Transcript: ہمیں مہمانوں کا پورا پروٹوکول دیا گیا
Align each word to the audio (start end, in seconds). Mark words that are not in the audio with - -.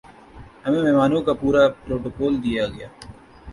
ہمیں 0.65 0.83
مہمانوں 0.83 1.21
کا 1.25 1.33
پورا 1.41 1.61
پروٹوکول 1.83 2.33
دیا 2.43 2.63
گیا 2.75 2.87